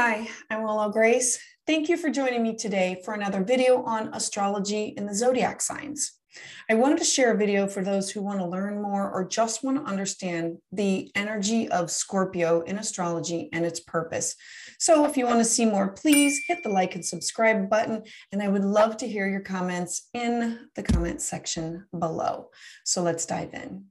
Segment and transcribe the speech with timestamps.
[0.00, 1.40] Hi, I'm Willow Grace.
[1.66, 6.12] Thank you for joining me today for another video on astrology and the zodiac signs.
[6.70, 9.64] I wanted to share a video for those who want to learn more or just
[9.64, 14.36] want to understand the energy of Scorpio in astrology and its purpose.
[14.78, 18.04] So if you want to see more, please hit the like and subscribe button.
[18.30, 22.50] And I would love to hear your comments in the comment section below.
[22.84, 23.86] So let's dive in.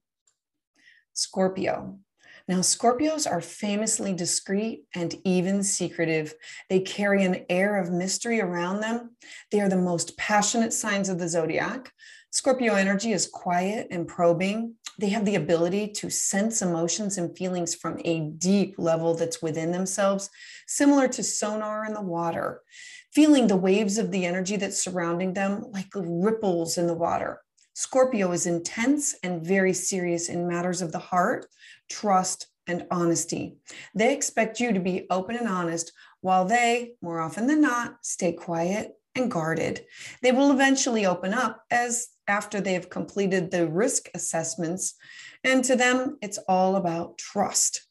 [1.12, 2.00] Scorpio.
[2.48, 6.34] Now, Scorpios are famously discreet and even secretive.
[6.70, 9.17] They carry an air of mystery around them.
[9.52, 11.91] They are the most passionate signs of the zodiac.
[12.31, 14.75] Scorpio energy is quiet and probing.
[14.98, 19.72] They have the ability to sense emotions and feelings from a deep level that's within
[19.72, 20.30] themselves,
[20.67, 22.61] similar to sonar in the water,
[23.14, 27.41] feeling the waves of the energy that's surrounding them like ripples in the water.
[27.77, 31.45] Scorpio is intense and very serious in matters of the heart,
[31.91, 33.58] trust, and honesty.
[33.94, 38.33] They expect you to be open and honest while they, more often than not, stay
[38.33, 39.86] quiet and guarded.
[40.23, 44.95] They will eventually open up as after they've completed the risk assessments.
[45.44, 47.88] And to them, it's all about trust.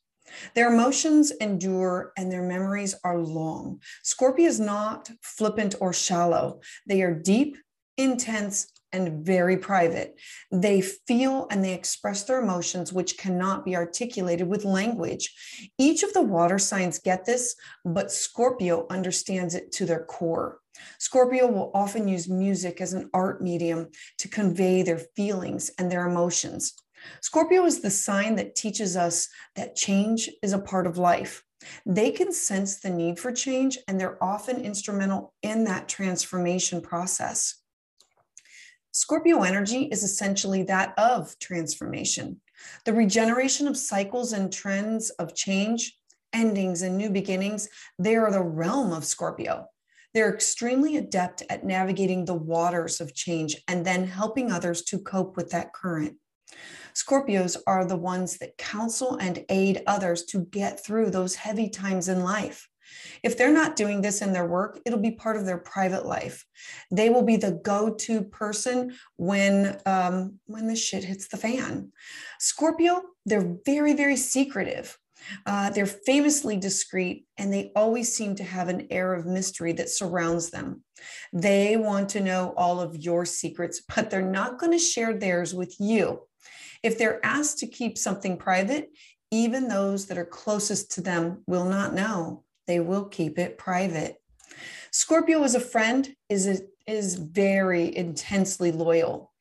[0.56, 3.80] Their emotions endure and their memories are long.
[4.02, 6.58] Scorpio is not flippant or shallow.
[6.88, 7.56] They are deep,
[7.96, 10.18] intense, and very private.
[10.50, 15.34] They feel and they express their emotions, which cannot be articulated with language.
[15.78, 20.60] Each of the water signs get this, but Scorpio understands it to their core.
[20.98, 26.06] Scorpio will often use music as an art medium to convey their feelings and their
[26.06, 26.74] emotions.
[27.20, 31.42] Scorpio is the sign that teaches us that change is a part of life.
[31.84, 37.62] They can sense the need for change and they're often instrumental in that transformation process.
[38.96, 42.40] Scorpio energy is essentially that of transformation,
[42.86, 45.98] the regeneration of cycles and trends of change,
[46.32, 47.68] endings, and new beginnings.
[47.98, 49.66] They are the realm of Scorpio.
[50.14, 55.36] They're extremely adept at navigating the waters of change and then helping others to cope
[55.36, 56.16] with that current.
[56.94, 62.08] Scorpios are the ones that counsel and aid others to get through those heavy times
[62.08, 62.66] in life.
[63.22, 66.44] If they're not doing this in their work, it'll be part of their private life.
[66.90, 71.92] They will be the go-to person when um, when the shit hits the fan.
[72.38, 74.98] Scorpio, they're very very secretive.
[75.44, 79.90] Uh, they're famously discreet and they always seem to have an air of mystery that
[79.90, 80.82] surrounds them.
[81.32, 85.54] They want to know all of your secrets, but they're not going to share theirs
[85.54, 86.22] with you.
[86.82, 88.90] If they're asked to keep something private,
[89.30, 94.16] even those that are closest to them will not know they will keep it private.
[94.90, 99.32] Scorpio as a friend is, a, is very intensely loyal.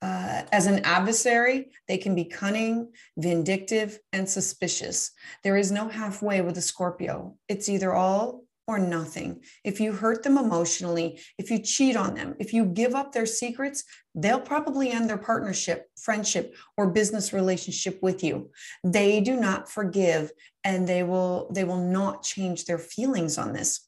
[0.00, 5.10] Uh, as an adversary, they can be cunning, vindictive, and suspicious.
[5.42, 7.36] There is no halfway with a Scorpio.
[7.48, 9.40] It's either all or nothing.
[9.64, 13.24] If you hurt them emotionally, if you cheat on them, if you give up their
[13.24, 13.82] secrets,
[14.14, 18.50] they'll probably end their partnership, friendship, or business relationship with you.
[18.84, 20.30] They do not forgive
[20.64, 23.80] and they will they will not change their feelings on this.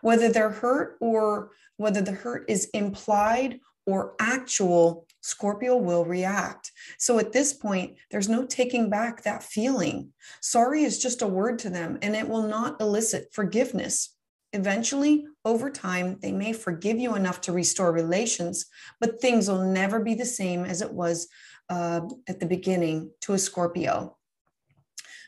[0.00, 6.72] Whether they're hurt or whether the hurt is implied or actual, Scorpio will react.
[6.98, 10.12] So at this point, there's no taking back that feeling.
[10.40, 14.14] Sorry is just a word to them and it will not elicit forgiveness.
[14.54, 18.64] Eventually, over time, they may forgive you enough to restore relations,
[19.00, 21.28] but things will never be the same as it was
[21.68, 24.16] uh, at the beginning to a Scorpio.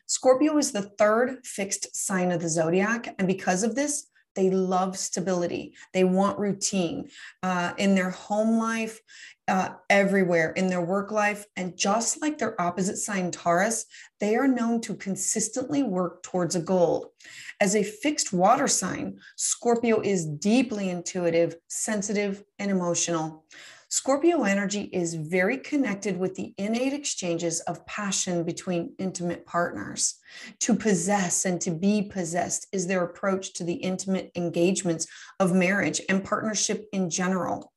[0.06, 3.15] Scorpio is the third fixed sign of the zodiac.
[3.19, 5.74] And because of this, they love stability.
[5.92, 7.10] They want routine
[7.42, 9.00] uh, in their home life,
[9.48, 11.44] uh, everywhere in their work life.
[11.56, 13.86] And just like their opposite sign, Taurus,
[14.20, 17.12] they are known to consistently work towards a goal.
[17.60, 23.44] As a fixed water sign, Scorpio is deeply intuitive, sensitive, and emotional.
[23.92, 30.14] Scorpio energy is very connected with the innate exchanges of passion between intimate partners.
[30.60, 35.08] To possess and to be possessed is their approach to the intimate engagements
[35.40, 37.72] of marriage and partnership in general.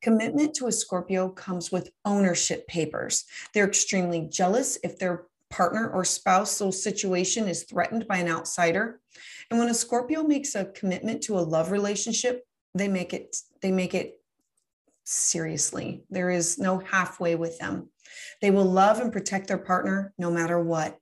[0.00, 3.26] Commitment to a Scorpio comes with ownership papers.
[3.52, 9.00] They're extremely jealous if their partner or spousal situation is threatened by an outsider.
[9.50, 12.42] And when a Scorpio makes a commitment to a love relationship,
[12.74, 14.20] they make it they make it
[15.06, 16.04] seriously.
[16.10, 17.88] There is no halfway with them.
[18.42, 20.98] They will love and protect their partner no matter what.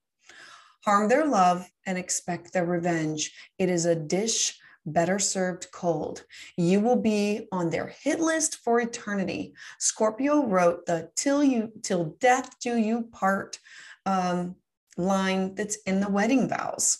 [0.85, 3.33] Harm their love and expect their revenge.
[3.59, 6.25] It is a dish better served cold.
[6.57, 9.55] You will be on their hit list for eternity.
[9.79, 13.59] Scorpio wrote the till you till death do you part
[14.07, 14.57] um,
[14.97, 16.99] line that's in the wedding vows.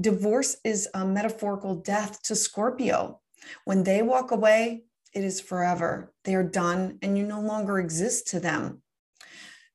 [0.00, 3.20] Divorce is a metaphorical death to Scorpio.
[3.64, 4.84] When they walk away,
[5.16, 6.12] it is forever.
[6.24, 8.82] They are done and you no longer exist to them.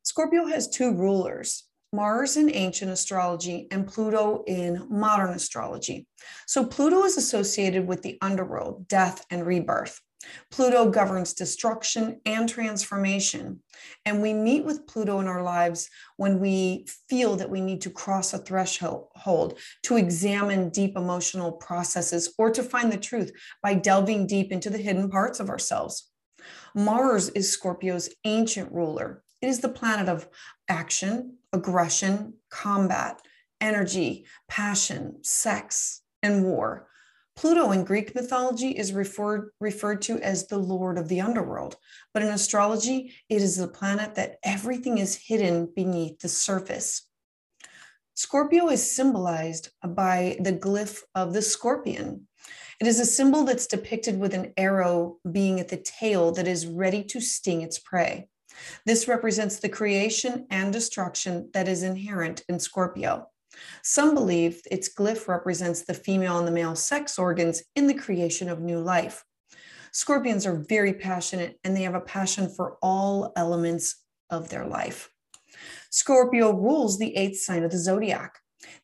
[0.04, 6.08] Scorpio has two rulers Mars in ancient astrology and Pluto in modern astrology.
[6.48, 10.00] So Pluto is associated with the underworld, death, and rebirth.
[10.52, 13.62] Pluto governs destruction and transformation.
[14.06, 17.90] And we meet with Pluto in our lives when we feel that we need to
[17.90, 23.32] cross a threshold to examine deep emotional processes or to find the truth
[23.64, 26.10] by delving deep into the hidden parts of ourselves.
[26.76, 29.24] Mars is Scorpio's ancient ruler.
[29.42, 30.28] It is the planet of
[30.70, 33.22] action, aggression, combat,
[33.60, 36.88] energy, passion, sex, and war.
[37.36, 41.78] Pluto in Greek mythology is referred, referred to as the lord of the underworld,
[42.14, 47.08] but in astrology, it is the planet that everything is hidden beneath the surface.
[48.14, 52.28] Scorpio is symbolized by the glyph of the scorpion.
[52.80, 56.68] It is a symbol that's depicted with an arrow being at the tail that is
[56.68, 58.28] ready to sting its prey.
[58.86, 63.27] This represents the creation and destruction that is inherent in Scorpio.
[63.83, 68.50] Some believe its glyph represents the female and the male sex organs in the creation
[68.50, 69.24] of new life.
[69.92, 73.98] Scorpions are very passionate and they have a passion for all elements
[74.30, 75.09] of their life.
[75.89, 78.39] Scorpio rules the eighth sign of the zodiac.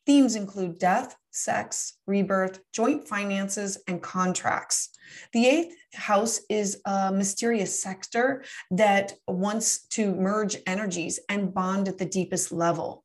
[0.06, 4.90] Themes include death, sex, rebirth, joint finances, and contracts.
[5.34, 11.98] The eighth house is a mysterious sector that wants to merge energies and bond at
[11.98, 13.04] the deepest level.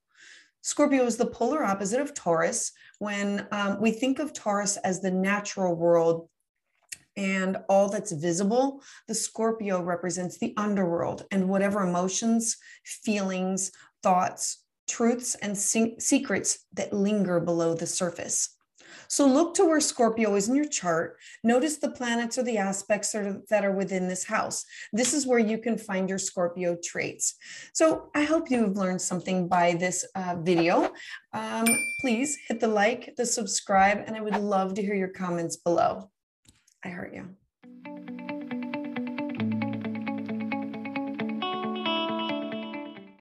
[0.63, 2.73] Scorpio is the polar opposite of Taurus.
[2.99, 6.29] When um, we think of Taurus as the natural world
[7.17, 13.73] and all that's visible, the Scorpio represents the underworld and whatever emotions, feelings,
[14.03, 18.57] thoughts, truths, and secrets that linger below the surface.
[19.09, 21.19] So look to where Scorpio is in your chart.
[21.45, 24.65] Notice the planets or the aspects that are within this house.
[24.93, 27.35] This is where you can find your Scorpio traits.
[27.75, 30.93] So I hope you've learned something by this uh, video.
[31.35, 31.67] Um,
[32.01, 36.11] please hit the like, the subscribe, and I would love to hear your comments below.
[36.85, 37.37] I heart you.